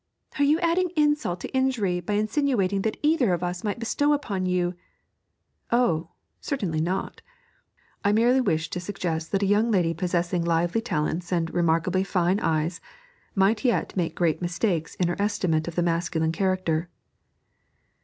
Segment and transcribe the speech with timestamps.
[0.39, 4.47] 'Are you adding insult to injury by insinuating that either of us might bestow upon
[4.47, 4.73] you?'
[5.71, 6.09] 'Oh!
[6.39, 7.21] certainly not,
[8.03, 12.39] I merely wish to suggest that a young lady possessing lively talents and "remarkably fine
[12.39, 12.81] eyes"
[13.35, 16.89] might yet make great mistakes in her estimate of the masculine character.'